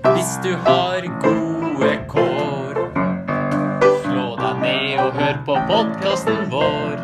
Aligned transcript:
Hvis 0.00 0.38
du 0.40 0.54
har 0.56 1.04
gode 1.20 1.90
kår, 2.08 2.78
slå 4.00 4.24
deg 4.40 4.62
ned 4.62 4.94
og 5.02 5.18
hør 5.18 5.36
på 5.44 5.56
podkasten 5.68 6.46
vår. 6.52 6.96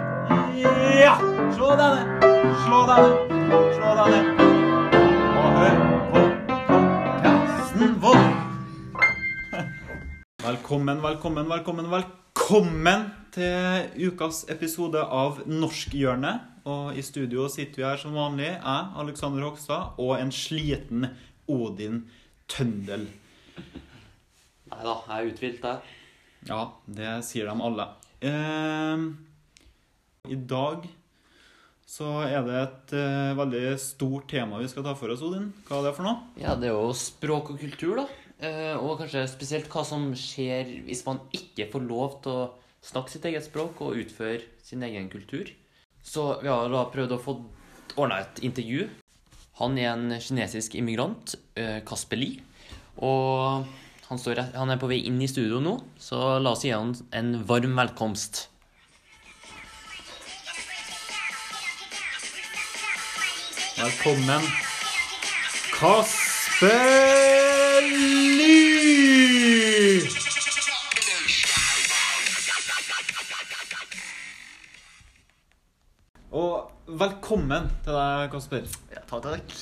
Ja! 0.96 1.12
Slå 1.52 1.74
deg 1.76 1.98
ned. 1.98 2.24
Slå 2.64 2.80
deg 2.88 3.04
ned. 3.04 3.68
Slå 3.76 3.92
deg 4.00 4.14
ned. 4.14 4.42
Og 5.42 5.60
hør 5.60 5.78
på 5.84 6.24
podkasten 6.72 7.94
vår. 8.00 8.26
Velkommen, 10.48 11.04
velkommen, 11.04 11.52
velkommen, 11.52 11.92
velkommen 11.92 13.08
til 13.36 14.08
ukas 14.08 14.46
episode 14.48 15.04
av 15.04 15.44
Norskhjørnet. 15.44 16.52
Og 16.64 16.96
i 16.96 17.04
studio 17.04 17.44
sitter 17.52 17.82
vi 17.82 17.90
her 17.90 18.00
som 18.00 18.16
vanlig, 18.16 18.54
jeg, 18.56 18.92
Alexander 19.04 19.44
Hogstad, 19.50 19.98
og 20.00 20.16
en 20.16 20.32
sliten 20.32 21.10
Odin 21.46 22.06
Tøndel. 22.50 23.06
Nei 24.66 24.82
da, 24.82 24.94
jeg 25.08 25.16
er 25.16 25.30
uthvilt, 25.30 25.64
jeg. 25.64 25.96
Ja, 26.46 26.60
det 26.98 27.14
sier 27.26 27.48
de 27.48 27.64
alle. 27.68 27.86
Eh, 28.26 29.06
I 30.30 30.38
dag 30.48 30.86
så 31.86 32.10
er 32.26 32.42
det 32.46 32.56
et 32.60 32.94
eh, 32.98 33.32
veldig 33.38 33.64
stort 33.78 34.26
tema 34.30 34.58
vi 34.58 34.68
skal 34.70 34.86
ta 34.86 34.94
for 34.98 35.12
oss, 35.14 35.22
Odin. 35.26 35.52
Hva 35.68 35.80
er 35.80 35.88
det 35.88 35.94
for 35.98 36.06
noe? 36.06 36.22
Ja, 36.42 36.56
det 36.58 36.70
er 36.70 36.74
jo 36.74 36.90
språk 36.98 37.52
og 37.54 37.60
kultur, 37.62 38.02
da. 38.02 38.06
Eh, 38.42 38.74
og 38.76 38.98
kanskje 39.00 39.22
spesielt 39.30 39.70
hva 39.72 39.84
som 39.86 40.10
skjer 40.18 40.74
hvis 40.88 41.04
man 41.06 41.22
ikke 41.34 41.70
får 41.72 41.86
lov 41.86 42.18
til 42.26 42.34
å 42.34 42.48
snakke 42.84 43.14
sitt 43.14 43.24
eget 43.30 43.46
språk 43.46 43.80
og 43.86 43.96
utføre 44.02 44.42
sin 44.66 44.82
egen 44.86 45.08
kultur. 45.12 45.48
Så 46.06 46.28
vi 46.42 46.50
har 46.50 46.68
da 46.70 46.84
prøvd 46.92 47.16
å 47.16 47.22
få 47.22 47.38
ordna 47.96 48.20
et 48.22 48.42
intervju. 48.46 48.86
Han 49.56 49.78
er 49.80 49.94
en 49.94 50.10
kinesisk 50.20 50.74
immigrant, 50.76 51.34
eh, 51.56 51.80
Kasper 51.86 52.20
Lie. 52.20 52.42
Og 53.00 53.64
han, 54.08 54.18
står, 54.20 54.42
han 54.52 54.70
er 54.70 54.80
på 54.80 54.90
vei 54.90 55.00
inn 55.08 55.16
i 55.24 55.28
studio 55.30 55.62
nå, 55.64 55.78
så 55.96 56.36
la 56.42 56.52
oss 56.52 56.64
gi 56.66 56.74
han 56.74 56.92
en 57.16 57.40
varm 57.48 57.76
velkomst. 57.80 58.50
Velkommen, 63.76 64.44
Kasper 65.76 66.84
Lie! 67.88 68.55
Og 76.36 76.96
velkommen 77.00 77.70
til 77.86 77.94
deg, 77.96 78.26
Kasper. 78.28 78.66
Ja, 78.92 79.00
takk, 79.08 79.24
takk. 79.24 79.52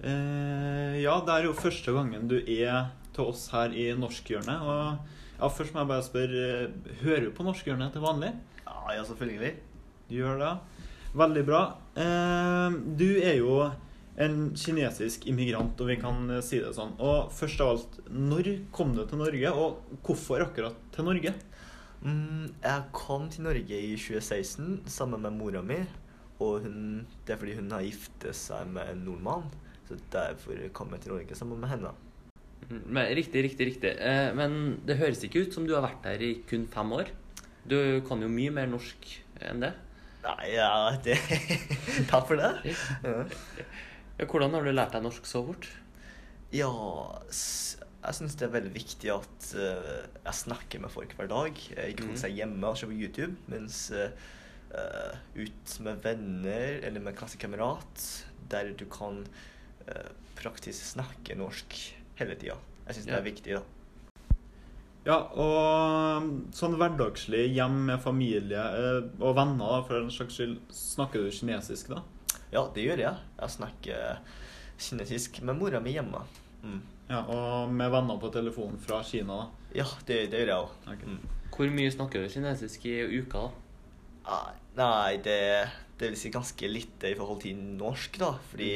Eh, 0.00 0.94
ja, 1.02 1.18
det 1.26 1.34
er 1.34 1.44
jo 1.44 1.52
første 1.58 1.92
gangen 1.92 2.24
du 2.30 2.38
er 2.38 2.86
til 3.12 3.26
oss 3.28 3.42
her 3.52 3.74
i 3.76 3.90
Norskhjørnet. 3.98 4.64
Og 4.64 5.42
ja, 5.42 5.50
først 5.52 5.74
må 5.74 5.82
jeg 5.82 5.90
bare 5.90 6.06
spørre, 6.06 6.46
eh, 6.62 6.96
hører 7.02 7.26
du 7.26 7.34
på 7.36 7.44
Norskhjørnet 7.44 7.92
til 7.92 8.06
vanlig? 8.06 8.32
Ja, 8.64 8.78
ja, 8.96 9.04
selvfølgelig. 9.10 9.52
Du 10.08 10.16
gjør 10.22 10.40
det. 10.40 10.54
Veldig 11.20 11.44
bra. 11.50 11.62
Eh, 12.00 12.80
du 12.96 13.08
er 13.20 13.36
jo 13.42 13.58
en 14.16 14.42
kinesisk 14.56 15.26
immigrant, 15.28 15.76
og 15.84 15.92
vi 15.92 16.00
kan 16.00 16.38
si 16.40 16.62
det 16.64 16.72
sånn. 16.78 16.96
Og 16.96 17.28
først 17.36 17.60
av 17.60 17.74
alt, 17.74 18.04
når 18.08 18.54
kom 18.72 18.96
du 18.96 19.04
til 19.04 19.20
Norge, 19.20 19.52
og 19.52 20.00
hvorfor 20.00 20.46
akkurat 20.48 20.80
til 20.96 21.12
Norge? 21.12 21.34
Mm, 22.00 22.48
jeg 22.64 22.86
kom 22.96 23.28
til 23.30 23.44
Norge 23.44 23.76
i 23.76 23.92
2016 24.00 24.88
sammen 24.90 25.20
med 25.28 25.36
mora 25.36 25.60
mi. 25.60 25.84
Og 26.42 26.64
hun, 26.66 26.78
det 27.26 27.34
er 27.34 27.40
fordi 27.40 27.58
hun 27.58 27.70
har 27.74 27.84
giftet 27.86 28.38
seg 28.38 28.70
med 28.74 28.90
en 28.92 29.04
nordmann. 29.06 29.46
Så 29.88 29.98
derfor 30.12 30.58
kom 30.76 30.92
jeg 30.94 31.04
til 31.04 31.14
Norge 31.14 31.38
sammen 31.38 31.60
med 31.62 31.72
henne. 31.72 31.92
Mm, 32.68 32.82
Men, 32.86 33.10
riktig, 33.18 33.44
riktig, 33.48 33.68
riktig. 33.72 33.94
Eh, 33.98 34.30
men 34.38 34.78
det 34.86 34.98
høres 35.00 35.22
ikke 35.26 35.46
ut 35.46 35.56
som 35.56 35.66
du 35.68 35.74
har 35.76 35.84
vært 35.84 36.06
her 36.08 36.22
i 36.22 36.34
kun 36.48 36.68
fem 36.72 36.94
år. 36.98 37.12
Du 37.68 37.76
kan 38.08 38.22
jo 38.22 38.30
mye 38.30 38.52
mer 38.54 38.70
norsk 38.70 39.10
enn 39.42 39.62
det. 39.62 39.72
Nei, 40.22 40.52
ja, 40.54 40.70
det 41.02 41.16
Takk 42.10 42.28
for 42.28 42.38
det. 42.38 42.74
Ja, 43.02 44.26
hvordan 44.30 44.54
har 44.54 44.66
du 44.66 44.70
lært 44.70 44.94
deg 44.94 45.06
norsk 45.06 45.26
så 45.26 45.42
fort? 45.46 45.70
ja 46.52 46.68
jeg 48.02 48.16
syns 48.18 48.34
det 48.36 48.44
er 48.44 48.54
veldig 48.56 48.72
viktig 48.74 49.10
at 49.14 49.44
eh, 49.56 50.06
jeg 50.24 50.34
snakker 50.40 50.82
med 50.82 50.90
folk 50.92 51.12
hver 51.16 51.28
dag. 51.30 51.58
Jeg 51.70 51.94
holder 52.00 52.18
seg 52.18 52.34
hjemme 52.34 52.66
og 52.72 52.78
se 52.78 52.88
på 52.90 52.96
YouTube, 52.98 53.36
mens 53.52 53.76
eh, 54.72 55.12
eh, 55.12 55.44
ut 55.44 55.76
med 55.86 56.02
venner 56.04 56.80
eller 56.82 57.00
med 57.00 57.16
klassekamerat, 57.18 58.08
der 58.52 58.72
du 58.76 58.84
kan 58.90 59.22
uh, 59.88 60.10
praktisk 60.36 60.84
snakke 60.94 61.36
norsk 61.38 61.78
hele 62.18 62.36
tida. 62.36 62.58
Jeg 62.86 62.98
syns 62.98 63.08
det 63.08 63.16
er 63.16 63.24
viktig, 63.24 63.54
da. 63.60 63.62
Ja, 65.02 65.16
og 65.34 66.28
sånn 66.54 66.76
hverdagslig 66.78 67.48
hjem 67.56 67.80
med 67.88 68.02
familie 68.04 68.62
eh, 68.62 69.00
og 69.18 69.34
venner, 69.34 69.64
da, 69.64 69.80
for 69.88 69.98
en 69.98 70.12
slags 70.14 70.36
skyld, 70.38 70.60
snakker 70.76 71.24
du 71.24 71.32
kinesisk 71.34 71.90
da? 71.90 72.04
Ja, 72.52 72.68
det 72.74 72.84
gjør 72.84 73.02
jeg. 73.02 73.30
Jeg 73.40 73.54
snakker 73.56 74.20
kinesisk 74.78 75.40
med 75.42 75.58
mora 75.58 75.80
mi 75.82 75.96
hjemme. 75.96 76.22
Mm. 76.62 76.78
Ja, 77.08 77.24
og 77.24 77.72
med 77.74 77.90
venner 77.90 78.20
på 78.22 78.30
telefonen 78.34 78.78
fra 78.82 79.00
Kina, 79.06 79.40
da? 79.42 79.66
Ja, 79.82 79.88
det, 80.06 80.20
det 80.30 80.44
gjør 80.44 80.52
jeg 80.52 80.68
òg. 80.68 80.78
Okay. 80.94 81.16
Mm. 81.16 81.50
Hvor 81.52 81.74
mye 81.74 81.96
snakker 81.96 82.22
du 82.22 82.30
kinesisk 82.32 82.86
i 82.86 82.96
uka? 83.18 83.48
da? 83.48 83.61
Nei, 84.76 85.16
det, 85.24 85.38
det 86.00 86.08
vil 86.12 86.16
si 86.16 86.30
ganske 86.32 86.68
lite 86.70 87.10
i 87.12 87.16
forhold 87.18 87.42
til 87.42 87.56
norsk, 87.78 88.18
da. 88.22 88.30
Fordi 88.50 88.70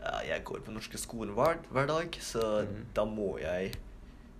ja, 0.00 0.12
jeg 0.28 0.44
går 0.46 0.60
på 0.66 0.74
norske 0.74 0.98
skolen 1.00 1.34
hver, 1.34 1.58
hver 1.72 1.86
dag, 1.90 2.18
så 2.22 2.62
Mhm. 2.66 2.84
da 2.94 3.04
må 3.04 3.38
jeg 3.42 3.72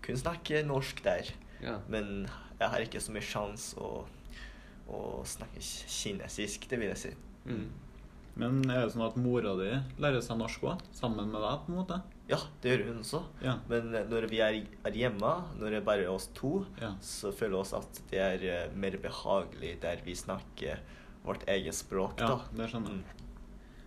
kun 0.02 0.16
snakke 0.16 0.62
norsk 0.66 1.02
der. 1.04 1.32
Ja. 1.62 1.78
Men 1.88 2.28
jeg 2.60 2.68
har 2.68 2.78
ikke 2.84 3.00
så 3.02 3.12
mye 3.12 3.24
sjanse 3.26 3.74
å, 3.80 4.04
å 4.88 5.00
snakke 5.26 5.58
kinesisk, 5.60 6.68
det 6.70 6.78
vil 6.78 6.88
jeg 6.92 6.98
si. 6.98 7.10
Mm. 7.46 7.70
Men 8.36 8.60
er 8.70 8.84
det 8.84 8.92
sånn 8.92 9.06
at 9.06 9.16
mora 9.16 9.56
di 9.56 9.70
lærer 9.98 10.20
seg 10.22 10.38
norsk 10.38 10.62
òg, 10.68 10.82
sammen 10.92 11.30
med 11.32 11.40
deg, 11.40 11.64
på 11.66 11.72
en 11.72 11.78
måte? 11.80 11.98
Ja, 12.28 12.40
det 12.62 12.72
gjør 12.72 12.86
hun 12.88 13.02
også. 13.04 13.20
Ja. 13.44 13.52
Men 13.70 13.92
eh, 13.94 14.06
når 14.10 14.24
vi 14.32 14.40
er, 14.42 14.56
hjemme, 14.90 15.32
når 15.60 15.70
det 15.70 15.78
er 15.80 15.84
bare 15.86 16.08
oss 16.10 16.26
to, 16.34 16.64
Ja. 16.80 16.94
så 17.00 17.30
føler 17.32 17.54
vi 17.54 17.60
oss 17.62 17.72
at 17.78 18.00
det 18.10 18.18
er 18.18 18.46
eh, 18.50 18.72
mer 18.74 18.96
behagelig 18.98 19.76
der 19.84 20.02
vi 20.04 20.14
snakker 20.18 20.80
vårt 21.26 21.46
eget 21.50 21.74
språk, 21.74 22.18
Ja, 22.20 22.26
da. 22.34 22.40
det 22.58 22.70
skjønner 22.72 22.96
jeg. 22.96 22.98
Mm. 22.98 23.22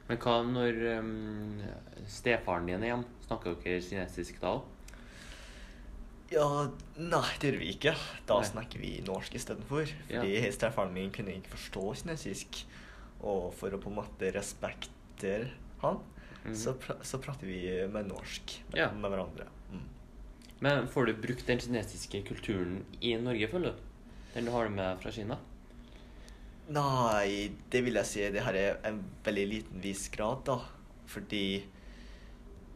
Men 0.09 0.17
hva 0.23 0.35
når 0.47 0.79
um, 0.99 1.61
stefaren 2.09 2.65
din 2.65 2.81
er 2.83 2.89
hjemme? 2.93 3.05
Snakker 3.27 3.59
dere 3.61 3.81
kinesisk 3.85 4.39
da 4.41 4.55
òg? 4.57 4.63
Ja, 6.33 6.45
nei, 6.97 7.25
det 7.41 7.49
gjør 7.51 7.59
vi 7.61 7.69
ikke. 7.73 7.93
Da 8.29 8.37
Nei. 8.39 8.47
snakker 8.49 8.81
vi 8.83 8.91
norsk 9.05 9.33
istedenfor. 9.37 9.89
Ja. 10.09 10.19
Fordi 10.21 10.51
stefaren 10.53 10.93
min 10.93 11.11
kunne 11.13 11.33
ikke 11.35 11.55
forstå 11.55 11.85
kinesisk. 12.03 12.63
Og 13.25 13.47
for 13.57 13.73
å 13.73 13.79
på 13.81 13.89
en 13.91 13.97
måte 13.99 14.29
respektere 14.35 15.49
han, 15.81 15.97
Mhm. 16.45 16.55
så, 16.55 16.73
pra 16.73 16.95
så 17.03 17.19
prater 17.21 17.47
vi 17.47 17.87
med 17.91 18.07
norsk 18.07 18.63
med, 18.71 18.77
Ja. 18.79 18.91
med 18.93 19.11
hverandre. 19.11 19.47
Mm. 19.71 19.83
Men 20.59 20.87
får 20.87 21.05
du 21.05 21.13
brukt 21.13 21.45
den 21.47 21.59
kinesiske 21.59 22.21
kulturen 22.27 22.85
i 23.01 23.15
Norge, 23.17 23.47
føler 23.51 23.71
du? 23.73 23.85
Den 24.33 24.45
du 24.45 24.51
har 24.51 24.69
med 24.69 24.99
fra 25.01 25.11
Kina? 25.11 25.37
Nei, 26.69 27.49
det 27.71 27.81
vil 27.83 27.97
jeg 27.97 28.05
si 28.05 28.25
det 28.29 28.43
her 28.45 28.53
er 28.59 28.75
en 28.85 28.99
veldig 29.25 29.45
liten 29.49 29.81
vis 29.81 30.07
grad, 30.13 30.43
da. 30.45 30.59
Fordi 31.09 31.63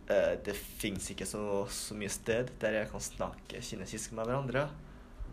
eh, 0.09 0.33
det 0.43 0.55
fins 0.57 1.11
ikke 1.13 1.27
så, 1.29 1.43
så 1.69 1.93
mye 1.97 2.09
sted 2.09 2.49
der 2.59 2.79
jeg 2.79 2.89
kan 2.89 3.03
snakke 3.05 3.61
kinesisk 3.61 4.15
med 4.17 4.25
hverandre. 4.25 4.65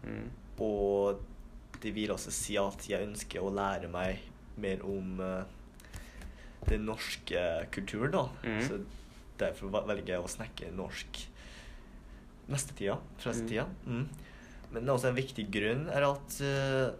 Mm. 0.04 0.28
Og 0.60 1.22
det 1.80 1.94
vil 1.96 2.12
også 2.12 2.30
si 2.34 2.58
at 2.60 2.84
jeg 2.90 3.06
ønsker 3.08 3.40
å 3.40 3.52
lære 3.54 3.88
meg 3.88 4.20
mer 4.60 4.82
om 4.84 5.16
eh, 5.24 5.56
den 6.68 6.84
norske 6.86 7.66
kulturen, 7.72 8.10
da. 8.12 8.28
Mm. 8.44 8.60
Så 8.68 8.80
derfor 9.38 9.70
vel- 9.70 9.86
velger 9.88 10.14
jeg 10.16 10.22
å 10.24 10.28
snakke 10.28 10.72
norsk 10.76 11.26
mestetida. 12.50 12.98
Flestetida. 13.18 13.66
Mm. 13.86 14.08
Men 14.72 14.90
også 14.92 15.08
en 15.10 15.16
viktig 15.18 15.46
grunn 15.50 15.86
er 15.90 16.06
at 16.06 16.40
eh, 16.46 16.90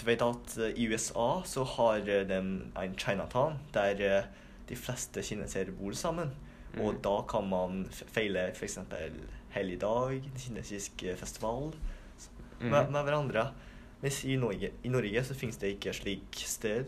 du 0.00 0.04
vet 0.06 0.22
at 0.24 0.54
eh, 0.58 0.74
i 0.80 0.86
USA 0.88 1.42
så 1.48 1.64
har 1.76 2.00
eh, 2.08 2.24
de 2.28 2.38
en 2.40 2.94
Chinatown 2.96 3.58
der 3.74 4.28
de 4.70 4.76
fleste 4.78 5.22
kinesere 5.26 5.72
bor 5.74 5.92
sammen. 5.98 6.30
Og 6.78 6.94
Mhm. 6.94 7.02
da 7.02 7.16
kan 7.26 7.48
man 7.50 7.84
feile 8.14 8.52
f.eks. 8.54 8.78
helligdag, 9.50 10.22
kinesisk 10.38 11.02
festival 11.18 11.72
med, 12.60 12.70
Mhm. 12.86 12.92
med 12.92 13.04
hverandre. 13.04 13.50
Mens 14.02 14.24
i 14.24 14.36
Norge, 14.36 14.70
i 14.84 14.88
Norge 14.88 15.24
så 15.24 15.34
finnes 15.34 15.58
det 15.58 15.74
ikke 15.80 15.92
slik 15.92 16.32
sted 16.46 16.86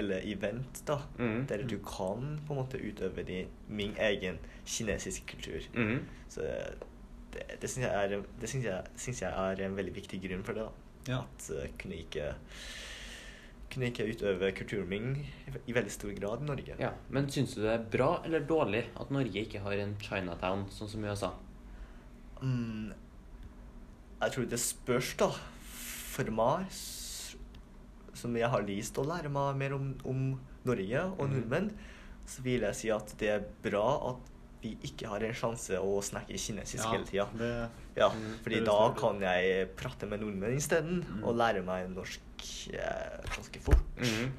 eller 0.00 0.24
event 0.26 0.82
da, 0.88 0.98
mm. 1.18 1.40
der 1.50 1.64
du 1.68 1.76
kan 1.84 2.36
på 2.46 2.54
en 2.56 2.60
måte 2.62 2.80
utøve 2.80 3.24
din, 3.28 3.48
min 3.68 3.94
egen 4.00 4.38
kinesiske 4.66 5.26
kultur. 5.34 5.66
Mm. 5.76 6.00
Så 6.32 6.44
det, 7.34 7.46
det 7.62 7.70
syns 7.70 7.86
jeg, 7.86 8.12
er- 8.14 8.24
det 8.40 8.48
synes 8.50 8.64
jeg, 8.66 8.94
synes 8.96 9.22
jeg 9.22 9.30
er 9.32 9.64
en 9.68 9.76
veldig 9.78 9.94
viktig 10.00 10.20
grunn 10.24 10.44
for 10.46 10.58
det. 10.58 10.66
da. 10.66 11.14
Ja. 11.14 11.18
At 11.24 11.50
uh, 11.54 11.66
kunne 11.80 12.00
ikke 12.02 12.32
kunne 13.70 13.86
ikke 13.86 14.02
utøve 14.10 14.48
kulturen 14.58 14.88
min 14.90 15.04
i, 15.66 15.72
veldig 15.72 15.92
stor 15.94 16.10
grad 16.18 16.40
i 16.42 16.46
Norge. 16.48 16.74
Ja, 16.82 16.88
Men 17.14 17.28
syns 17.30 17.52
du 17.54 17.60
det 17.62 17.70
er 17.70 17.84
bra 17.92 18.08
eller 18.26 18.42
dårlig 18.42 18.80
at 18.98 19.12
Norge 19.14 19.44
ikke 19.44 19.60
har 19.62 19.78
en 19.78 19.92
Chinatown, 20.02 20.64
sånn 20.74 20.90
som 20.90 21.04
USA? 21.06 21.30
mm, 22.42 22.90
Jeg 24.20 24.32
tror 24.34 24.48
det 24.50 24.58
spørs, 24.60 25.12
da. 25.22 25.30
For 26.10 26.26
meg, 26.34 26.66
som 28.20 28.36
jeg 28.36 28.48
har 28.52 28.62
lyst 28.68 28.94
til 28.96 29.04
å 29.06 29.10
lære 29.14 29.30
meg 29.32 29.56
mer 29.60 29.74
om, 29.76 29.90
om 30.08 30.26
Norge 30.68 31.06
og 31.16 31.24
nordmenn, 31.24 31.40
nordmenn, 31.40 31.70
så 32.30 32.44
vil 32.44 32.66
jeg 32.68 32.76
si 32.78 32.90
at 32.94 33.14
det 33.18 33.30
er 33.32 33.46
bra 33.64 33.86
at 34.12 34.28
vi 34.60 34.74
ikke 34.84 35.08
har 35.08 35.22
en 35.24 35.32
sjanse 35.32 35.78
å 35.80 35.94
snakke 36.04 36.36
kinesisk 36.36 36.84
hele 36.92 37.06
tida. 37.08 37.24
Ja, 37.96 38.10
Mm, 38.12 38.34
fordi 38.44 38.58
da 38.64 38.76
kan 38.96 39.20
jeg 39.24 39.70
prate 39.76 40.06
med 40.08 40.20
nordmenn 40.20 40.56
isteden 40.56 41.00
Mm. 41.02 41.22
og 41.24 41.36
lære 41.40 41.62
meg 41.64 41.88
norsk 41.94 42.44
eh, 42.76 43.16
ganske 43.34 43.60
fort. 43.64 43.82
Mm. 43.98 44.30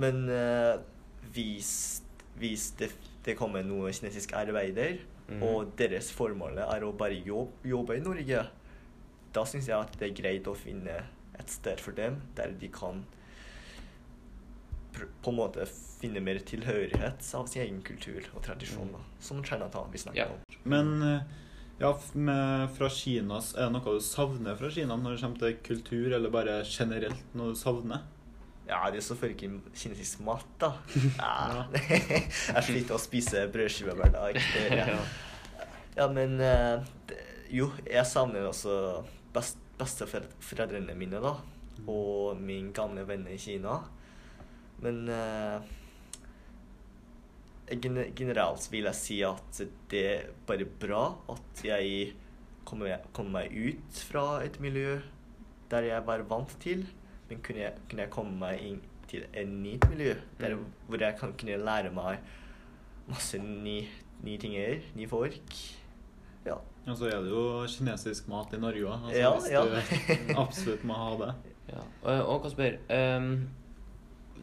Men 0.00 0.28
eh, 0.28 0.76
hvis, 1.32 2.02
hvis 2.38 2.70
det, 2.78 2.90
det 3.24 3.34
kommer 3.36 3.64
noen 3.64 3.92
kinesiske 3.96 4.36
arbeider, 4.36 5.00
mm. 5.28 5.42
og 5.42 5.72
deres 5.76 6.12
formål 6.12 6.58
er 6.62 6.84
å 6.86 6.92
bare 6.96 7.16
jobbe, 7.24 7.64
jobbe 7.68 7.96
i 7.96 8.04
Norge, 8.04 8.44
da 9.32 9.44
syns 9.46 9.68
jeg 9.68 9.78
at 9.78 9.96
det 9.98 10.10
er 10.10 10.16
greit 10.22 10.48
å 10.50 10.54
finne 10.58 11.00
et 11.40 11.50
sted 11.52 11.80
for 11.82 11.96
dem 11.96 12.20
der 12.38 12.52
de 12.60 12.68
kan 12.72 13.02
pr 14.94 15.06
på 15.22 15.30
en 15.32 15.38
måte 15.38 15.66
finne 16.00 16.20
mer 16.24 16.40
tilhørighet 16.46 17.26
av 17.38 17.46
sin 17.50 17.62
egen 17.62 17.82
kultur 17.86 18.24
og 18.34 18.42
tradisjon. 18.46 18.88
Mm. 18.90 18.96
da. 18.96 19.02
Som 19.22 19.42
Chinatown 19.44 19.92
vi 19.92 20.00
snakker 20.02 20.24
Ja. 20.24 20.28
om. 20.32 20.40
Men 20.64 20.90
eh, 21.02 21.20
ja, 21.80 21.92
med, 22.14 22.70
fra 22.76 22.88
Kina, 22.92 23.38
er 23.56 23.68
det 23.68 23.72
noe 23.76 23.94
du 23.96 24.00
savner 24.04 24.56
fra 24.58 24.70
Kina 24.72 24.96
når 25.00 25.14
det 25.16 25.20
kommer 25.22 25.38
til 25.44 25.60
kultur, 25.64 26.12
eller 26.16 26.30
bare 26.34 26.58
generelt 26.68 27.34
noe 27.38 27.52
du 27.54 27.60
savner? 27.60 28.02
Ja, 28.70 28.84
det 28.90 29.00
er 29.00 29.06
selvfølgelig 29.06 29.62
kinesisk 29.74 30.20
mat, 30.26 30.46
da. 30.60 30.72
Ja. 31.18 31.64
jeg 32.54 32.64
sliter 32.66 32.94
å 32.94 33.00
spise 33.02 33.46
brødskiver 33.52 33.96
hver 33.98 34.12
dag. 34.14 34.40
Ja, 35.96 36.06
men 36.06 36.36
eh, 36.40 36.84
Jo, 37.50 37.66
jeg 37.86 38.06
savner 38.06 38.46
også 38.46 39.02
best, 39.34 39.58
besteforeldrene 39.80 40.94
mine, 40.98 41.20
da. 41.24 41.34
Og 41.88 42.36
min 42.40 42.70
gamle 42.76 43.06
venn 43.08 43.26
i 43.32 43.38
Kina. 43.40 43.78
Men 44.84 45.02
eh, 45.12 45.70
generelt 48.16 48.66
vil 48.72 48.88
jeg 48.88 48.98
si 48.98 49.20
at 49.26 49.62
det 49.90 50.02
er 50.10 50.28
bare 50.48 50.66
bra 50.66 51.02
at 51.30 51.64
jeg 51.64 52.12
kommer, 52.66 52.98
kommer 53.14 53.40
meg 53.44 53.54
ut 53.54 54.04
fra 54.10 54.40
et 54.44 54.58
miljø 54.62 54.98
der 55.70 55.86
jeg 55.86 56.06
var 56.06 56.24
vant 56.26 56.50
til, 56.62 56.82
men 57.28 57.42
kunne 57.46 57.62
jeg, 57.62 57.76
kunne 57.88 58.02
jeg 58.02 58.10
komme 58.10 58.38
meg 58.40 58.62
inn 58.66 58.80
til 59.10 59.22
et 59.30 59.46
nytt 59.48 59.86
miljø 59.90 60.16
der, 60.40 60.56
Mm. 60.56 60.64
hvor 60.88 60.98
jeg 60.98 61.18
kan 61.18 61.32
kunne 61.38 61.56
lære 61.64 61.92
meg 61.94 62.18
masse 63.08 63.38
nye, 63.38 63.86
ny 64.22 64.36
ting, 64.38 64.54
nye 64.96 65.08
folk. 65.08 65.54
Ja. 66.46 66.56
Og 66.88 66.96
så 66.96 67.10
er 67.10 67.18
det 67.22 67.30
jo 67.30 67.42
kinesisk 67.68 68.28
mat 68.32 68.54
i 68.56 68.60
Norge 68.62 68.82
òg. 68.88 69.06
Altså, 69.10 69.18
Ja, 69.20 69.30
hvis 69.36 69.50
ja. 69.52 69.64
du 69.66 70.34
absolutt 70.44 70.84
må 70.88 70.96
ha 70.96 71.10
det. 71.20 71.32
Ja. 71.74 71.82
Og, 72.02 72.22
og 72.34 72.42
Kasper, 72.46 72.78
ehm, 72.90 73.32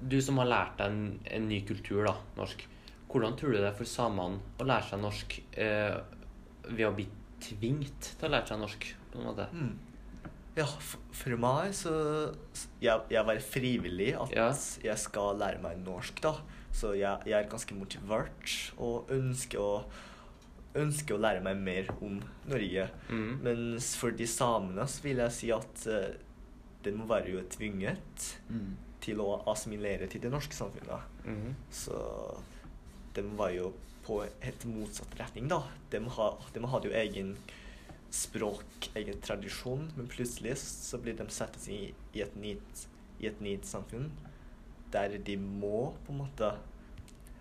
du 0.07 0.19
som 0.21 0.37
har 0.43 0.47
lært 0.51 0.77
deg 0.79 0.91
en, 0.93 1.01
en 1.33 1.47
ny 1.49 1.61
kultur, 1.67 2.03
da, 2.05 2.13
norsk. 2.37 2.67
Hvordan 3.09 3.35
tror 3.39 3.55
du 3.55 3.57
det 3.57 3.69
er 3.71 3.75
for 3.79 3.87
samene 3.89 4.37
å 4.61 4.67
lære 4.67 4.89
seg 4.91 5.01
norsk 5.01 5.37
eh, 5.57 5.97
ved 6.69 6.85
å 6.89 6.93
bli 6.97 7.07
tvingt 7.43 8.13
til 8.19 8.27
å 8.29 8.31
lære 8.35 8.51
seg 8.51 8.61
norsk? 8.61 8.87
på 9.13 9.21
en 9.21 9.27
måte? 9.31 9.47
Mm. 9.55 9.73
Ja, 10.57 10.65
for, 10.65 11.01
for 11.15 11.37
meg 11.39 11.73
så 11.77 11.91
jeg, 12.81 13.01
jeg 13.13 13.23
var 13.27 13.39
frivillig 13.45 14.11
at 14.17 14.31
Ja. 14.35 14.47
jeg 14.83 14.97
skal 15.01 15.37
lære 15.39 15.61
meg 15.63 15.79
norsk, 15.85 16.21
da. 16.23 16.35
Så 16.73 16.91
jeg, 16.97 17.23
jeg 17.29 17.37
er 17.39 17.49
ganske 17.49 17.73
motivert 17.77 18.53
og 18.77 19.09
ønsker 19.13 19.61
å, 19.63 19.71
ønsker 20.75 21.15
å 21.15 21.21
lære 21.21 21.41
meg 21.45 21.57
mer 21.57 21.87
om 22.01 22.19
Norge. 22.49 22.89
Mm. 23.09 23.39
Mens 23.45 23.95
for 23.97 24.11
de 24.11 24.27
samene 24.29 24.85
så 24.87 25.03
vil 25.05 25.17
jeg 25.23 25.31
si 25.37 25.51
at 25.55 25.85
uh, 25.87 26.11
den 26.85 26.97
må 26.99 27.07
være 27.09 27.31
jo 27.33 27.41
tvunget 27.49 28.27
Mm. 28.49 28.75
til 29.01 29.19
å 29.23 29.43
assimilere 29.51 30.07
til 30.07 30.21
det 30.21 30.31
norske 30.31 30.55
samfunnet. 30.55 30.99
Mm. 31.25 31.55
Så 31.71 31.95
de 33.15 33.23
var 33.37 33.51
jo 33.55 33.71
på 34.05 34.21
helt 34.41 34.65
motsatt 34.65 35.15
retning, 35.19 35.47
da. 35.51 35.61
De, 35.91 35.99
ha, 35.99 36.27
de 36.53 36.59
hadde 36.67 36.87
jo 36.89 36.95
egen 36.95 37.33
språk, 38.11 38.89
egen 38.95 39.19
tradisjon, 39.21 39.89
men 39.97 40.07
plutselig 40.07 40.55
så 40.61 40.97
blir 41.01 41.17
de 41.19 41.25
satt 41.33 41.57
i, 41.67 41.93
i 42.15 42.21
et 42.23 42.35
nytt 42.39 42.87
i 43.19 43.25
et 43.25 43.39
nytt 43.41 43.65
samfunn 43.65 44.11
der 44.93 45.15
de 45.25 45.33
må 45.41 45.93
på 46.05 46.13
en 46.13 46.19
måte 46.21 46.51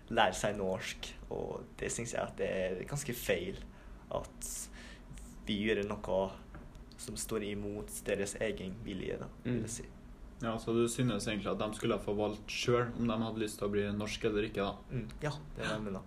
lære 0.09 0.33
seg 0.35 0.55
norsk. 0.57 1.11
Og 1.31 1.63
det 1.77 1.91
syns 1.91 2.13
jeg 2.13 2.21
at 2.21 2.35
det 2.37 2.49
er 2.49 2.83
ganske 2.87 3.13
feil. 3.15 3.57
At 4.11 4.51
vi 5.47 5.59
gjør 5.65 5.83
noe 5.87 6.31
som 6.97 7.15
står 7.15 7.43
imot 7.51 7.91
deres 8.07 8.35
egen 8.41 8.73
vilje, 8.83 9.17
da, 9.19 9.25
vil 9.43 9.53
Mm. 9.53 9.61
jeg 9.61 9.69
si. 9.69 9.83
Ja, 10.41 10.55
Så 10.57 10.73
du 10.73 10.87
synes 10.87 11.25
egentlig 11.27 11.47
at 11.51 11.57
de 11.59 11.73
skulle 11.75 11.97
få 11.99 12.13
valgt 12.15 12.47
sjøl 12.47 12.91
om 12.99 13.07
de 13.07 13.13
hadde 13.17 13.39
lyst 13.39 13.57
til 13.59 13.67
å 13.67 13.71
bli 13.71 13.81
norsk 13.91 14.23
eller 14.25 14.43
ikke? 14.43 14.55
da? 14.65 14.73
Mm. 14.91 15.07
Ja, 15.21 15.31
det 15.55 15.65
er 15.65 15.79
det 15.79 15.93
jeg. 15.93 16.01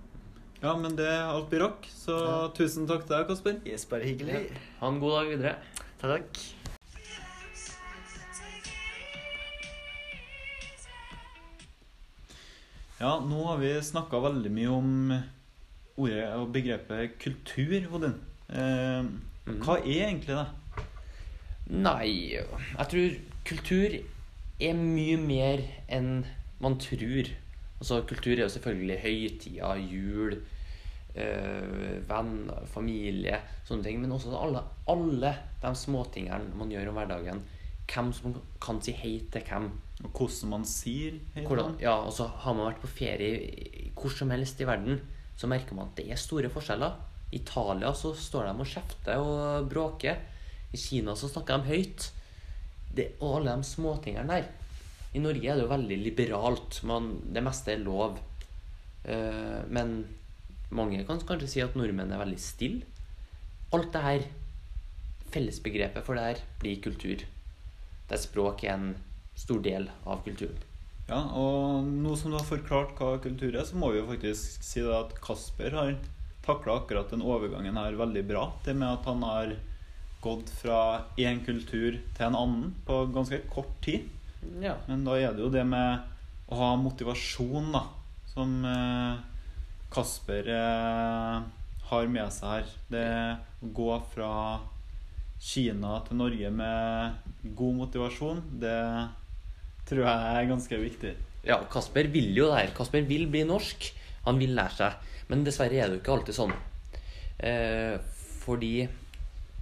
Ja, 0.63 0.77
men 0.77 0.95
det 0.97 1.07
er 1.07 1.23
alt 1.33 1.49
blir 1.51 1.61
rock, 1.61 1.87
så 1.89 2.19
Ja. 2.27 2.49
tusen 2.55 2.87
takk 2.87 3.07
til 3.07 3.17
deg, 3.17 3.27
Kasper. 3.29 3.61
Yes, 3.67 3.85
bare 3.87 4.03
hyggelig. 4.03 4.51
Ha 4.81 4.89
en 4.89 5.01
god 5.01 5.11
dag 5.25 5.39
videre. 5.39 5.57
Takk. 5.99 6.60
Ja, 13.01 13.15
nå 13.25 13.45
har 13.49 13.61
vi 13.63 13.71
snakka 13.83 14.21
veldig 14.21 14.51
mye 14.53 14.73
om 14.77 14.91
ordet 16.01 16.27
og 16.37 16.51
begrepet 16.55 17.15
kultur, 17.23 17.87
Odin. 17.97 18.17
Eh, 18.49 19.03
Mhm. 19.47 19.61
hva 19.65 19.79
er 19.79 20.09
egentlig 20.11 20.37
det? 20.37 20.47
Nei, 21.71 22.37
jeg 22.37 22.89
tror 22.91 23.17
kultur 23.45 23.95
er 24.61 24.75
mye 24.75 25.17
mer 25.17 25.63
enn 25.89 26.25
man 26.61 26.77
tror. 26.79 27.27
Altså, 27.81 28.03
kultur 28.07 28.33
er 28.33 28.43
jo 28.43 28.49
selvfølgelig 28.49 28.99
høytider, 29.01 29.77
jul, 29.77 30.43
øh, 31.17 32.09
venner, 32.09 32.67
familie, 32.67 33.41
sånne 33.65 33.83
ting. 33.85 34.01
Men 34.01 34.13
også 34.13 34.37
alle, 34.37 34.63
alle 34.87 35.35
de 35.63 35.75
småtingene 35.75 36.55
man 36.55 36.69
gjør 36.71 36.89
om 36.89 36.95
hverdagen. 36.95 37.43
Hvem 37.91 38.13
som 38.15 38.35
kan 38.63 38.79
si 38.85 38.95
hei 38.95 39.17
til 39.33 39.47
hvem. 39.49 39.71
Og 40.05 40.11
hvordan 40.15 40.53
man 40.55 40.67
sier 40.69 41.19
hei 41.35 41.45
til 41.45 41.83
ja, 41.83 41.95
så 42.15 42.29
Har 42.45 42.55
man 42.57 42.71
vært 42.71 42.85
på 42.85 42.93
ferie 43.01 43.91
hvor 43.99 44.13
som 44.15 44.31
helst 44.33 44.61
i 44.63 44.69
verden, 44.69 45.01
så 45.37 45.49
merker 45.51 45.77
man 45.77 45.91
at 45.91 45.99
det 45.99 46.07
er 46.09 46.21
store 46.21 46.49
forskjeller. 46.53 46.95
I 47.31 47.41
Italia 47.41 47.93
så 47.95 48.15
står 48.17 48.49
de 48.49 48.55
og 48.65 48.71
kjefter 48.71 49.21
og 49.23 49.69
bråker. 49.71 50.23
I 50.73 50.79
Kina 50.79 51.15
så 51.17 51.29
snakker 51.31 51.61
de 51.61 51.75
høyt. 51.75 52.09
Det, 52.91 53.13
og 53.21 53.41
alle 53.41 53.55
de 53.59 53.67
småtingene 53.69 54.31
der. 54.31 54.49
I 55.15 55.23
Norge 55.23 55.47
er 55.47 55.59
det 55.59 55.65
jo 55.65 55.71
veldig 55.71 55.99
liberalt. 56.05 56.81
Man, 56.87 57.13
det 57.35 57.43
meste 57.45 57.75
er 57.75 57.83
lov. 57.83 58.19
Uh, 59.05 59.63
men 59.71 60.05
mange 60.75 61.03
kan 61.07 61.23
kanskje 61.27 61.51
si 61.51 61.63
at 61.65 61.77
nordmenn 61.79 62.13
er 62.15 62.23
veldig 62.23 62.41
stille. 62.41 62.87
Alt 63.75 63.93
det 63.95 64.03
her, 64.05 64.27
fellesbegrepet 65.31 66.07
for 66.07 66.19
det 66.19 66.27
her, 66.27 66.43
blir 66.63 66.83
kultur. 66.83 67.25
Der 68.11 68.21
språk 68.21 68.65
er 68.67 68.75
en 68.75 68.91
stor 69.39 69.63
del 69.65 69.89
av 70.05 70.25
kulturen. 70.27 70.59
Ja, 71.11 71.25
og 71.35 71.87
nå 71.87 72.15
som 72.19 72.31
du 72.31 72.39
har 72.39 72.47
forklart 72.47 72.99
hva 72.99 73.17
kultur 73.23 73.55
er, 73.55 73.65
så 73.67 73.79
må 73.79 73.91
vi 73.91 73.99
jo 73.99 74.09
faktisk 74.11 74.63
si 74.63 74.83
at 74.87 75.17
Kasper 75.23 75.75
har 75.75 75.97
takla 76.47 76.77
akkurat 76.81 77.11
den 77.11 77.25
overgangen 77.27 77.79
her 77.79 77.99
veldig 77.99 78.23
bra. 78.29 78.45
Det 78.65 78.77
med 78.79 78.93
at 78.93 79.09
han 79.11 79.25
har 79.27 79.55
gått 80.23 80.51
fra 80.53 80.81
én 81.19 81.43
kultur 81.45 81.99
til 81.99 82.27
en 82.27 82.39
annen 82.39 82.75
på 82.87 83.03
ganske 83.15 83.41
kort 83.53 83.73
tid. 83.85 84.07
Ja. 84.63 84.77
Men 84.89 85.05
da 85.07 85.17
er 85.19 85.35
det 85.35 85.45
jo 85.45 85.53
det 85.53 85.65
med 85.69 86.51
å 86.51 86.59
ha 86.61 86.71
motivasjon, 86.81 87.71
da, 87.75 87.85
som 88.31 88.61
eh, 88.67 89.21
Kasper 89.91 90.51
eh, 90.55 91.41
har 91.91 92.13
med 92.15 92.35
seg 92.35 92.55
her. 92.55 92.75
Det 92.93 93.09
å 93.61 93.73
gå 93.77 93.91
fra 94.15 94.33
Kina 95.41 95.97
til 96.05 96.19
Norge 96.21 96.51
med 96.53 97.55
god 97.57 97.79
motivasjon, 97.79 98.43
det 98.61 98.77
tror 99.89 100.05
jeg 100.05 100.35
er 100.37 100.51
ganske 100.51 100.81
viktig. 100.83 101.15
Ja, 101.49 101.57
Kasper 101.73 102.11
vil 102.13 102.35
jo 102.37 102.51
det 102.51 102.59
her. 102.59 102.75
Kasper 102.77 103.07
vil 103.09 103.25
bli 103.33 103.47
norsk. 103.49 103.89
Han 104.27 104.41
vil 104.41 104.53
lære 104.57 104.77
seg. 104.77 105.15
Men 105.31 105.47
dessverre 105.47 105.79
er 105.81 105.89
det 105.89 105.97
jo 105.97 106.03
ikke 106.03 106.17
alltid 106.19 106.37
sånn. 106.37 106.53
Eh, 107.41 107.97
fordi 108.43 108.75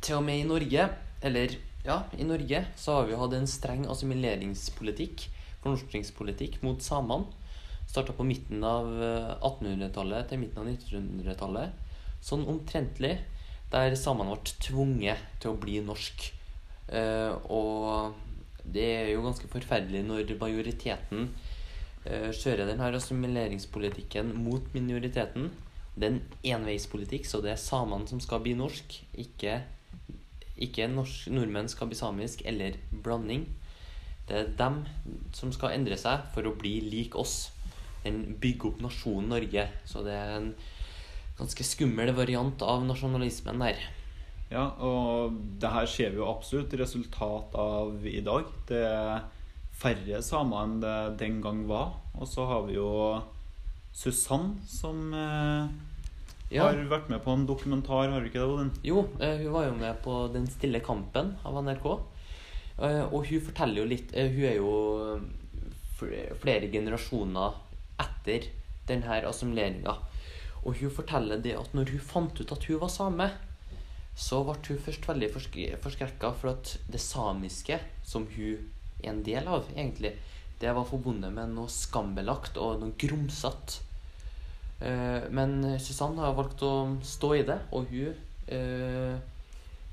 til 0.03 0.19
og 0.19 0.25
med 0.27 0.43
i 0.43 0.49
Norge, 0.49 0.89
eller 1.23 1.55
ja, 1.87 2.03
i 2.19 2.27
Norge, 2.27 2.65
så 2.77 2.99
har 2.99 3.09
vi 3.09 3.19
hatt 3.19 3.35
en 3.39 3.51
streng 3.51 3.87
assimileringspolitikk, 3.91 5.29
fornorskningspolitikk, 5.63 6.59
mot 6.67 6.83
samene. 6.83 7.31
Starta 7.89 8.13
på 8.13 8.27
midten 8.27 8.65
av 8.67 8.91
eh, 8.99 9.31
1800-tallet 9.39 10.29
til 10.33 10.43
midten 10.43 10.65
av 10.65 10.73
1900-tallet. 10.75 11.95
Sånn 12.25 12.43
omtrentlig. 12.51 13.15
Der 13.73 13.95
samene 14.01 14.37
ble 14.39 14.57
tvunget 14.65 15.25
til 15.43 15.53
å 15.53 15.61
bli 15.61 15.79
norsk. 15.85 16.31
Eh, 16.89 17.35
og 17.53 18.17
det 18.65 18.87
er 18.95 19.11
jo 19.13 19.25
ganske 19.27 19.49
forferdelig 19.53 20.05
når 20.07 20.33
majoriteten 20.41 21.29
eh, 22.09 22.31
kjører 22.33 22.69
denne 22.69 22.89
assimileringspolitikken 22.97 24.33
mot 24.41 24.65
minoriteten. 24.77 25.51
Det 25.99 26.07
er 26.07 26.15
en 26.15 26.23
enveispolitikk, 26.55 27.27
så 27.27 27.43
det 27.45 27.53
er 27.53 27.61
samene 27.61 28.09
som 28.09 28.23
skal 28.23 28.41
bli 28.45 28.55
norsk, 28.57 29.01
ikke, 29.19 29.59
ikke 30.69 30.89
norsk, 30.93 31.29
nordmenn 31.35 31.69
skal 31.69 31.91
bli 31.91 31.99
samisk, 31.99 32.45
eller 32.49 32.79
blanding. 33.05 33.45
Det 34.29 34.37
er 34.37 34.51
dem 34.61 34.83
som 35.37 35.53
skal 35.53 35.75
endre 35.75 35.97
seg 36.01 36.29
for 36.35 36.47
å 36.47 36.57
bli 36.57 36.79
lik 36.85 37.17
oss. 37.19 37.49
Den 38.05 38.37
bygger 38.41 38.73
opp 38.73 38.83
nasjonen 38.85 39.33
Norge. 39.33 39.65
Så 39.89 40.05
det 40.07 40.15
er 40.15 40.35
en 40.37 40.53
ganske 41.39 41.65
skummel 41.67 42.13
variant 42.17 42.63
av 42.67 42.85
nasjonalismen 42.89 43.63
der. 43.63 43.79
Ja, 44.51 44.65
og 44.81 45.35
det 45.61 45.71
her 45.75 45.87
ser 45.91 46.15
vi 46.15 46.23
jo 46.23 46.29
absolutt 46.31 46.73
resultat 46.81 47.55
av 47.59 48.07
i 48.09 48.21
dag. 48.25 48.47
Det 48.69 48.81
er 48.89 49.27
færre 49.79 50.23
samer 50.25 50.65
enn 50.65 50.79
det 50.83 50.95
den 51.21 51.41
gang 51.45 51.61
var. 51.69 51.93
Og 52.19 52.27
så 52.27 52.47
har 52.49 52.65
vi 52.67 52.79
jo 52.79 52.89
Susann 53.95 54.57
som 54.69 55.13
eh, 55.15 55.69
Ja. 56.55 56.65
har 56.71 56.79
vært 56.89 57.11
med 57.13 57.21
på 57.25 57.35
en 57.37 57.45
dokumentar, 57.47 58.09
har 58.11 58.21
du 58.25 58.27
ikke 58.31 58.41
det, 58.41 58.49
Odin? 58.49 58.71
Jo, 58.87 59.03
eh, 59.21 59.37
hun 59.45 59.53
var 59.53 59.67
jo 59.69 59.75
med 59.77 59.99
på 60.03 60.17
Den 60.33 60.47
stille 60.49 60.81
kampen 60.81 61.35
av 61.45 61.59
NRK. 61.63 61.87
Eh, 62.79 63.05
og 63.13 63.27
hun 63.29 63.41
forteller 63.45 63.83
jo 63.83 63.89
litt 63.91 64.15
eh, 64.15 64.31
Hun 64.33 64.45
er 64.49 64.57
jo 64.57 65.21
flere 66.39 66.69
generasjoner 66.71 67.57
etter 68.01 68.47
denne 68.89 69.19
assimileringa. 69.29 69.97
Og 70.65 70.81
hun 70.81 70.91
forteller 70.95 71.41
det 71.43 71.55
at 71.59 71.75
når 71.77 71.93
hun 71.95 72.03
fant 72.03 72.41
ut 72.41 72.55
at 72.55 72.65
hun 72.69 72.81
var 72.83 72.93
same, 72.93 73.29
så 74.19 74.41
ble 74.43 74.57
hun 74.67 74.81
først 74.83 75.07
veldig 75.07 75.31
forsk 75.37 75.59
forskrekka 75.85 76.33
for 76.41 76.57
at 76.57 76.75
det 76.91 77.01
samiske, 77.03 77.79
som 78.03 78.27
hun 78.35 78.67
er 78.99 79.13
en 79.13 79.23
del 79.23 79.47
av, 79.47 79.69
egentlig, 79.77 80.17
det 80.59 80.73
var 80.75 80.89
forbundet 80.89 81.31
med 81.31 81.55
noe 81.55 81.71
skambelagt 81.71 82.59
og 82.59 82.81
noe 82.83 82.97
grumsete. 82.99 83.85
Eh, 84.83 85.29
Men 85.31 85.79
Susann 85.79 86.19
har 86.19 86.35
valgt 86.35 86.63
å 86.67 86.99
stå 87.03 87.35
i 87.37 87.45
det, 87.47 87.61
og 87.71 87.93
hun 87.93 88.15
eh, 88.51 89.19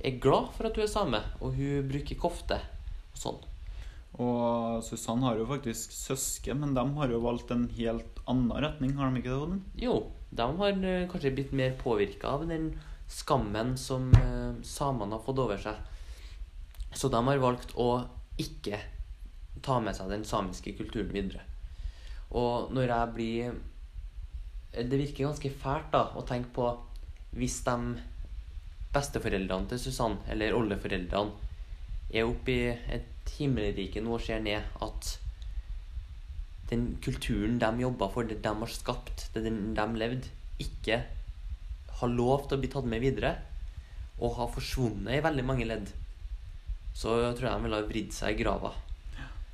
er 0.01 0.21
glad 0.21 0.49
for 0.57 0.69
at 0.69 0.77
hun 0.77 0.87
er 0.87 0.91
same, 0.91 1.21
og 1.39 1.53
hun 1.59 1.85
bruker 1.89 2.17
kofte 2.17 2.57
og 3.13 3.21
sånn. 3.21 3.43
Og 4.15 4.81
Susann 4.87 5.23
har 5.27 5.37
jo 5.37 5.45
faktisk 5.49 5.93
søsken, 5.93 6.61
men 6.63 6.73
de 6.73 6.83
har 6.97 7.11
jo 7.11 7.21
valgt 7.21 7.51
en 7.53 7.67
helt 7.77 8.21
annen 8.25 8.53
retning, 8.63 8.95
har 8.97 9.11
de 9.11 9.21
ikke 9.21 9.33
det, 9.33 9.41
Odin? 9.43 9.63
Jo, 9.77 9.97
de 10.29 10.57
har 10.57 10.83
eh, 10.83 11.07
kanskje 11.09 11.33
blitt 11.35 11.51
mer 11.51 11.75
påvirka 11.79 12.27
av 12.27 12.47
den 12.47 12.71
skammen 13.07 13.77
som 13.77 14.09
eh, 14.13 14.63
samene 14.63 15.15
har 15.15 15.23
fått 15.25 15.39
over 15.39 15.61
seg. 15.61 15.75
Så 16.95 17.09
de 17.11 17.21
har 17.27 17.43
valgt 17.43 17.75
å 17.75 18.05
ikke 18.41 18.79
ta 19.65 19.79
med 19.79 19.95
seg 19.97 20.11
den 20.11 20.25
samiske 20.27 20.75
kulturen 20.77 21.13
videre. 21.13 21.45
Og 22.35 22.73
når 22.75 22.89
jeg 22.89 23.13
blir 23.15 23.45
eh, 24.73 24.85
Det 24.85 24.97
virker 24.99 25.29
ganske 25.29 25.53
fælt 25.61 25.91
da 25.93 26.09
å 26.17 26.25
tenke 26.27 26.51
på 26.55 26.73
hvis 27.35 27.61
de 27.67 27.95
besteforeldrene 28.95 29.67
til 29.67 29.79
Susann, 29.79 30.21
eller 30.31 30.55
oldeforeldrene, 30.55 31.33
er 32.13 32.27
oppe 32.29 32.53
i 32.53 32.75
et 32.95 33.31
himmelrike 33.35 33.99
nå 34.03 34.13
og 34.15 34.23
ser 34.23 34.39
ned 34.39 34.63
at 34.83 35.09
den 36.69 36.95
kulturen 37.03 37.59
de 37.61 37.69
jobba 37.83 38.09
for, 38.13 38.27
det 38.27 38.41
de 38.43 38.53
har 38.61 38.71
skapt, 38.71 39.27
det 39.35 39.43
de 39.45 39.85
levde, 39.99 40.31
ikke 40.61 41.03
har 41.99 42.11
lov 42.11 42.47
til 42.47 42.57
å 42.57 42.63
bli 42.63 42.71
tatt 42.71 42.87
med 42.89 43.03
videre, 43.03 43.35
og 44.19 44.37
har 44.37 44.51
forsvunnet 44.53 45.17
i 45.17 45.23
veldig 45.23 45.45
mange 45.45 45.67
ledd, 45.67 45.91
så 46.95 47.17
tror 47.35 47.49
jeg 47.49 47.57
de 47.57 47.65
ville 47.65 47.79
ha 47.81 47.87
vridd 47.89 48.13
seg 48.15 48.35
i 48.35 48.43
grava. 48.43 48.71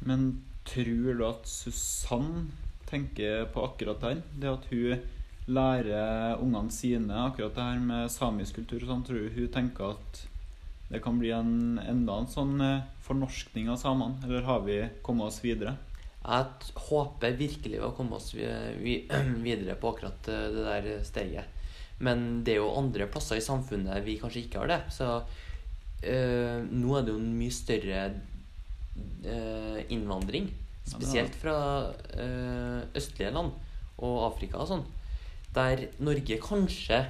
Men 0.06 0.44
tror 0.66 1.18
du 1.18 1.24
at 1.26 1.50
Susann 1.50 2.52
tenker 2.90 3.48
på 3.54 3.66
akkurat 3.66 4.02
det 4.02 4.12
her? 4.12 4.24
Det 4.42 4.52
at 4.52 4.68
hun 4.72 5.52
lærer 5.52 6.42
ungene 6.42 6.74
sine 6.74 7.24
akkurat 7.26 7.56
det 7.58 7.66
her 7.66 7.80
med 7.82 8.12
samisk 8.14 8.60
kultur 8.60 8.84
og 8.84 8.92
sånn, 8.92 9.06
tror 9.08 9.26
du 9.26 9.40
hun 9.40 9.54
tenker 9.54 9.96
at 9.96 10.26
det 10.92 11.00
kan 11.04 11.18
bli 11.22 11.32
en, 11.34 11.80
enda 11.80 12.18
en 12.20 12.30
sånn 12.30 12.58
eh, 12.62 12.84
fornorskning 13.06 13.70
av 13.72 13.80
samene? 13.80 14.20
Eller 14.28 14.46
har 14.46 14.66
vi 14.66 14.82
kommet 15.06 15.32
oss 15.32 15.40
videre? 15.44 15.78
Jeg 16.22 16.74
håper 16.90 17.38
virkelig 17.40 17.80
å 17.82 17.94
komme 17.98 18.20
oss 18.20 18.30
vi, 18.36 18.46
vi, 18.82 18.96
videre 19.48 19.78
på 19.80 19.94
akkurat 19.94 20.30
eh, 20.30 20.48
det 20.54 20.66
der 20.68 21.06
steget. 21.08 21.58
Men 22.02 22.44
det 22.46 22.56
er 22.56 22.62
jo 22.62 22.74
andre 22.78 23.08
plasser 23.10 23.38
i 23.38 23.46
samfunnet 23.46 24.06
vi 24.06 24.20
kanskje 24.22 24.46
ikke 24.46 24.62
har 24.62 24.72
det. 24.72 24.80
Så 24.94 25.08
øh, 25.18 26.60
nå 26.66 26.98
er 26.98 27.06
det 27.06 27.14
jo 27.14 27.22
en 27.22 27.34
mye 27.38 27.54
større 27.54 28.04
øh, 29.26 29.82
innvandring. 29.90 30.50
Spesielt 30.86 31.36
fra 31.38 31.58
øh, 32.18 32.82
østlige 32.98 33.34
land 33.34 33.54
og 34.02 34.16
Afrika 34.32 34.62
og 34.62 34.72
sånn. 34.72 34.86
Der 35.54 35.88
Norge 36.02 36.38
kanskje 36.42 37.04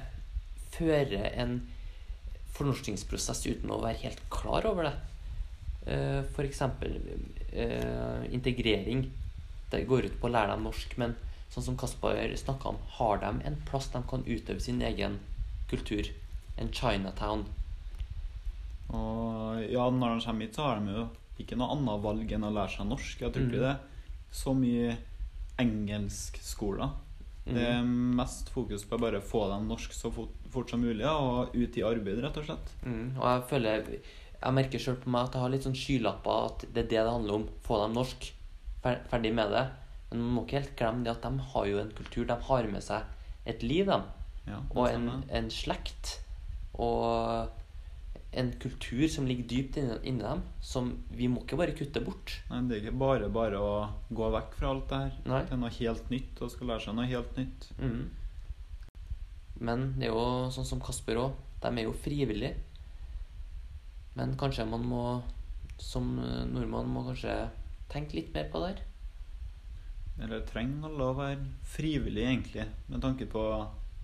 fører 0.72 1.30
en 1.40 1.60
fornorskningsprosess 2.52 3.46
uten 3.48 3.72
å 3.72 3.80
være 3.82 4.02
helt 4.04 4.20
klar 4.32 4.66
over 4.68 4.88
det. 4.88 4.96
Uh, 5.82 6.42
eksempel 6.44 7.00
eh, 7.52 8.24
integrering. 8.34 9.06
Det 9.70 9.84
går 9.88 10.04
ut 10.10 10.20
på 10.20 10.28
å 10.28 10.32
lære 10.32 10.52
dem 10.54 10.64
norsk, 10.68 10.96
men 11.00 11.14
sånn 11.52 11.64
som 11.64 11.76
Kasper 11.76 12.20
snakka 12.36 12.68
om, 12.72 12.78
har 12.98 13.18
de 13.22 13.32
en 13.48 13.56
plass 13.68 13.88
de 13.92 14.02
kan 14.08 14.24
utøve 14.26 14.60
sin 14.60 14.80
egen 14.82 15.18
kultur? 15.70 16.08
En 16.60 16.68
Chinatown. 16.72 17.46
Og 18.92 19.62
ja, 19.72 19.86
når 19.90 20.18
de 20.18 20.24
kommer 20.26 20.44
hit, 20.46 20.56
så 20.56 20.66
har 20.66 20.80
de 20.84 20.92
jo 20.96 21.06
ikke 21.40 21.56
noe 21.56 21.72
annet 21.74 22.02
valg 22.04 22.32
enn 22.36 22.44
å 22.44 22.52
lære 22.52 22.74
seg 22.76 22.88
norsk. 22.90 23.20
Jeg 23.24 23.32
tror 23.32 23.46
ikke 23.46 23.56
Mm. 23.56 23.62
det 23.62 23.70
er 23.70 23.80
så 24.32 24.54
mye 24.54 24.96
engelskskoler. 25.58 26.90
Det 27.44 27.58
er 27.72 27.82
mest 27.82 28.48
fokus 28.54 28.84
på 28.86 28.94
å 28.96 29.00
bare 29.02 29.20
få 29.20 29.48
dem 29.50 29.66
norsk 29.66 29.92
så 29.96 30.12
fort, 30.14 30.30
fort 30.52 30.70
som 30.70 30.80
mulig, 30.80 31.04
og 31.08 31.50
ut 31.56 31.76
i 31.76 31.82
arbeid, 31.82 32.20
rett 32.22 32.36
og 32.38 32.44
slett. 32.46 32.68
Mm, 32.86 33.16
og 33.18 33.24
jeg 33.26 33.42
føler 33.50 33.88
Jeg 34.42 34.56
merker 34.56 34.82
sjøl 34.82 34.98
på 35.02 35.10
meg 35.12 35.28
at 35.28 35.36
jeg 35.36 35.44
har 35.44 35.52
litt 35.52 35.66
sånn 35.66 35.78
skylapper 35.78 36.48
at 36.48 36.64
det 36.66 36.84
er 36.84 36.90
det 36.90 36.98
det 36.98 37.14
handler 37.14 37.38
om. 37.40 37.48
Få 37.66 37.78
dem 37.84 37.96
norsk. 37.98 38.28
Ferdig 38.82 39.32
med 39.36 39.54
det. 39.54 39.66
Men 40.10 40.24
man 40.24 40.34
må 40.36 40.44
ikke 40.44 40.60
helt 40.60 40.76
glemme 40.78 41.06
det 41.06 41.14
at 41.14 41.24
de 41.24 41.48
har 41.54 41.68
jo 41.70 41.80
en 41.80 41.94
kultur. 41.96 42.26
De 42.28 42.36
har 42.48 42.68
med 42.72 42.84
seg 42.84 43.48
et 43.48 43.62
liv, 43.64 43.86
dem. 43.88 44.04
Ja, 44.48 44.58
Og 44.74 44.88
en, 44.90 45.08
en 45.30 45.50
slekt. 45.54 46.18
Og 46.74 47.48
en 48.32 48.50
kultur 48.60 49.04
som 49.12 49.26
ligger 49.28 49.44
dypt 49.48 49.76
inni, 49.76 49.96
inni 50.08 50.24
dem, 50.24 50.40
som 50.64 50.90
vi 51.12 51.28
må 51.28 51.42
ikke 51.42 51.58
bare 51.60 51.76
kutte 51.76 52.00
bort. 52.04 52.38
Nei, 52.50 52.62
det 52.68 52.76
er 52.78 52.86
ikke 52.86 53.00
bare 53.02 53.28
bare 53.32 53.60
å 53.60 53.72
gå 54.08 54.30
vekk 54.32 54.56
fra 54.56 54.72
alt 54.72 54.86
det 54.88 55.00
her 55.02 55.16
Nei. 55.28 55.40
til 55.50 55.60
noe 55.60 55.72
helt 55.76 56.12
nytt 56.12 56.40
og 56.40 56.52
skal 56.54 56.72
lære 56.72 56.86
seg 56.86 56.96
noe 56.96 57.10
helt 57.10 57.40
nytt. 57.40 57.68
Mm. 57.76 58.02
Men 59.62 59.84
det 59.98 60.08
er 60.08 60.14
jo 60.14 60.50
sånn 60.54 60.68
som 60.68 60.80
Kasper 60.82 61.20
òg. 61.20 61.36
De 61.62 61.70
er 61.70 61.84
jo 61.84 61.92
frivillige. 61.94 62.56
Men 64.18 64.34
kanskje 64.40 64.66
man 64.68 64.84
må, 64.86 65.04
som 65.80 66.16
eh, 66.20 66.42
nordmann, 66.50 66.90
må 66.92 67.04
kanskje 67.06 67.36
tenke 67.92 68.18
litt 68.18 68.32
mer 68.34 68.50
på 68.52 68.62
det 68.62 68.72
her. 68.72 68.82
Eller 70.22 70.44
trenger 70.48 70.90
alle 70.90 71.06
å 71.08 71.16
være 71.16 71.38
frivillig, 71.72 72.26
egentlig, 72.26 72.66
med 72.92 73.02
tanke 73.04 73.28
på 73.30 73.44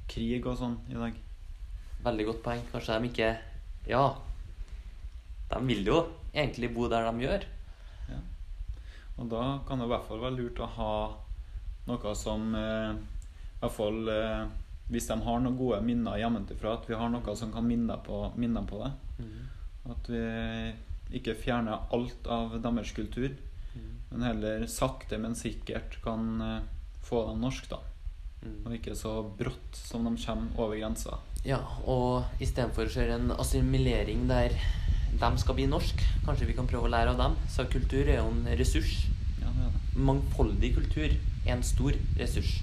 krig 0.09 0.47
og 0.49 0.57
sånn 0.61 0.79
i 0.89 0.97
dag. 0.97 1.19
Veldig 2.07 2.27
godt 2.31 2.43
poeng. 2.47 2.65
Kanskje 2.73 2.97
de 2.97 3.13
ikke 3.13 3.31
Ja, 3.89 4.03
de 5.49 5.61
vil 5.65 5.87
jo 5.89 6.01
egentlig 6.35 6.71
bo 6.75 6.89
der 6.93 7.07
de 7.09 7.25
gjør. 7.25 7.45
Ja. 8.09 8.19
Og 9.19 9.31
da 9.33 9.43
kan 9.69 9.81
det 9.81 9.89
i 9.89 9.93
hvert 9.93 10.09
fall 10.09 10.23
være 10.23 10.37
lurt 10.37 10.61
å 10.61 10.69
ha 10.79 10.93
noe 11.89 12.15
som 12.17 12.53
eh, 12.57 12.97
i 13.59 13.61
hvert 13.63 13.75
fall 13.75 14.11
eh, 14.13 14.43
Hvis 14.93 15.09
de 15.09 15.17
har 15.25 15.41
noen 15.45 15.57
gode 15.57 15.83
minner 15.85 16.17
hjemmefra, 16.21 16.79
at 16.79 16.87
vi 16.89 16.97
har 16.97 17.11
noe 17.13 17.35
som 17.37 17.51
kan 17.53 17.67
minne 17.67 17.97
på, 18.05 18.23
minne 18.41 18.63
på 18.65 18.81
det. 18.81 18.93
At 19.89 20.09
vi 20.13 20.23
ikke 21.19 21.37
fjerner 21.39 21.87
alt 21.95 22.27
av 22.29 22.59
deres 22.61 22.93
kultur, 22.97 23.33
men 24.11 24.25
heller 24.25 24.67
sakte, 24.71 25.19
men 25.21 25.37
sikkert 25.37 25.99
kan 26.05 26.41
eh, 26.41 26.67
få 27.05 27.27
dem 27.29 27.43
norsk, 27.45 27.69
da. 27.71 27.81
Mm. 28.43 28.59
Og 28.65 28.75
ikke 28.77 28.97
så 28.97 29.13
brått 29.39 29.77
som 29.77 30.07
de 30.07 30.15
kommer 30.23 30.61
over 30.61 30.79
grensa. 30.79 31.19
Ja, 31.47 31.61
og 31.85 32.43
istedenfor 32.43 32.89
å 32.89 32.93
kjøre 32.93 33.19
en 33.19 33.35
assimilering 33.37 34.27
der 34.31 34.55
de 35.19 35.31
skal 35.41 35.57
bli 35.59 35.67
norsk, 35.71 36.03
kanskje 36.27 36.49
vi 36.49 36.57
kan 36.57 36.69
prøve 36.71 36.89
å 36.89 36.93
lære 36.93 37.15
av 37.15 37.21
dem. 37.21 37.37
Så 37.51 37.67
kultur 37.71 38.07
er 38.07 38.21
jo 38.21 38.31
en 38.31 38.45
ressurs. 38.61 38.95
Ja, 39.43 39.53
det 39.53 39.69
det. 39.69 39.85
Mangfoldig 40.09 40.73
kultur 40.77 41.09
er 41.09 41.53
en 41.57 41.67
stor 41.67 41.97
ressurs. 42.21 42.59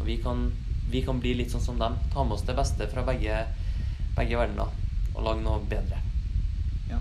Og 0.00 0.06
vi 0.08 0.18
kan, 0.22 0.48
vi 0.90 1.04
kan 1.06 1.20
bli 1.22 1.36
litt 1.38 1.54
sånn 1.54 1.64
som 1.64 1.80
dem. 1.80 1.96
Ta 2.12 2.24
med 2.24 2.36
oss 2.36 2.46
det 2.48 2.56
beste 2.58 2.88
fra 2.90 3.06
begge, 3.06 3.44
begge 4.18 4.40
verdener 4.40 4.72
og 5.16 5.24
lage 5.24 5.44
noe 5.44 5.62
bedre. 5.70 6.02
Ja. 6.90 7.00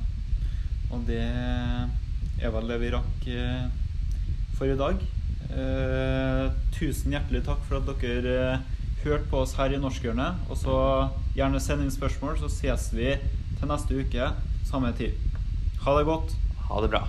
Og 0.94 1.04
det 1.08 1.24
er 1.26 2.54
vel 2.54 2.72
det 2.72 2.80
vi 2.82 2.94
rakk 2.94 3.28
eh, 3.32 3.68
for 4.58 4.70
i 4.70 4.78
dag. 4.80 5.02
Eh, 5.50 6.46
tusen 6.76 7.14
hjertelig 7.16 7.44
takk 7.48 7.62
for 7.68 7.80
at 7.80 7.92
dere 8.04 8.38
eh, 8.56 8.72
hørte 9.06 9.30
på 9.32 9.44
oss 9.44 9.56
her 9.60 9.76
i 9.76 9.82
Norskhjørnet. 9.82 10.48
Og 10.50 10.60
så 10.60 10.78
gjerne 11.38 11.62
send 11.64 11.86
inn 11.86 11.94
spørsmål, 11.94 12.40
så 12.42 12.52
ses 12.52 12.90
vi 12.96 13.14
til 13.60 13.70
neste 13.72 14.02
uke 14.02 14.32
samme 14.66 14.96
tid. 14.98 15.14
Ha 15.86 16.00
det 16.00 16.10
godt. 16.10 16.36
Ha 16.70 16.82
det 16.82 16.92
bra. 16.96 17.06